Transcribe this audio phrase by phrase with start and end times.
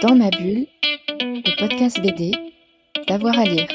[0.00, 0.66] Dans ma bulle,
[1.18, 2.30] le podcast BD,
[3.08, 3.66] d'avoir à lire.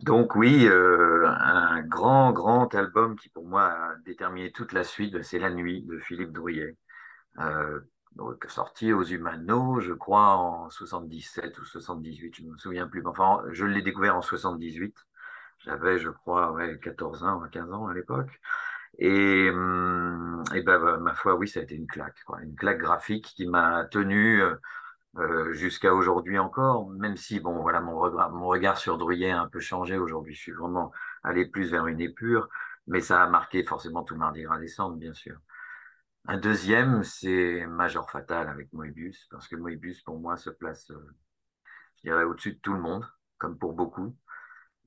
[0.00, 5.22] Donc oui, euh, un grand, grand album qui pour moi a déterminé toute la suite,
[5.22, 6.76] c'est La Nuit de Philippe Drouillet,
[7.40, 7.80] euh,
[8.48, 13.02] sorti aux Humano, je crois, en 77 ou 78, je ne me souviens plus.
[13.06, 14.94] Enfin, je l'ai découvert en 78.
[15.60, 18.40] J'avais, je crois, ouais, 14 ans, 15 ans à l'époque.
[18.98, 22.16] Et, hum, ben, bah, ma foi, oui, ça a été une claque.
[22.42, 24.42] Une claque graphique qui m'a tenu
[25.18, 29.40] euh, jusqu'à aujourd'hui encore, même si, bon, voilà, mon regard, mon regard sur Druyet a
[29.42, 30.34] un peu changé aujourd'hui.
[30.34, 30.92] Je suis vraiment
[31.22, 32.48] allé plus vers une épure,
[32.86, 35.38] mais ça a marqué forcément tout Mardi Gras décembre, bien sûr.
[36.30, 41.16] Un deuxième, c'est Major Fatal avec Moebius, parce que Moebius, pour moi, se place, euh,
[41.96, 43.06] je dirais, au-dessus de tout le monde,
[43.38, 44.14] comme pour beaucoup.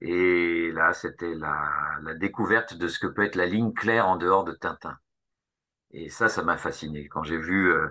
[0.01, 4.43] Et là, c'était la, découverte de ce que peut être la ligne claire en dehors
[4.43, 4.99] de Tintin.
[5.91, 7.07] Et ça, ça m'a fasciné.
[7.07, 7.87] Quand j'ai vu euh,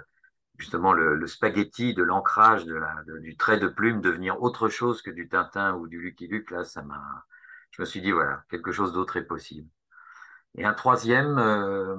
[0.58, 5.74] justement le, spaghetti de l'ancrage du trait de plume devenir autre chose que du Tintin
[5.74, 7.02] ou du Lucky Luke, là, ça m'a,
[7.72, 9.68] je me suis dit, voilà, quelque chose d'autre est possible.
[10.56, 11.96] Et un troisième, euh,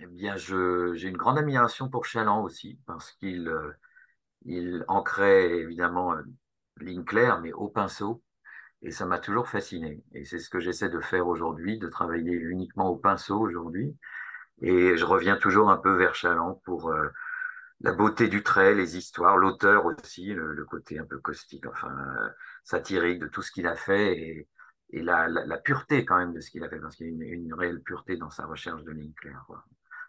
[0.00, 3.72] eh bien, j'ai une grande admiration pour Chaland aussi, parce qu'il euh,
[4.44, 6.22] il ancrait évidemment euh,
[6.80, 8.22] mais au pinceau,
[8.82, 10.02] et ça m'a toujours fasciné.
[10.14, 13.96] Et c'est ce que j'essaie de faire aujourd'hui, de travailler uniquement au pinceau aujourd'hui.
[14.62, 17.08] Et je reviens toujours un peu vers Chaland pour euh,
[17.80, 22.28] la beauté du trait, les histoires, l'auteur aussi, le, côté un peu caustique, enfin euh,
[22.64, 24.46] satirique de tout ce qu'il a fait,
[24.90, 27.12] et, la, la, pureté quand même de ce qu'il a fait, parce qu'il y a
[27.12, 29.12] une, une, réelle pureté dans sa recherche de ligne.
[29.46, 29.64] Quoi.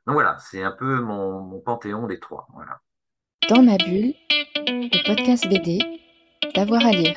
[0.10, 2.48] Donc voilà, c'est un peu mon, panthéon des trois.
[3.48, 4.16] Dans ma bulle,
[4.66, 5.78] le podcast BD,
[6.56, 7.14] d'avoir à lire.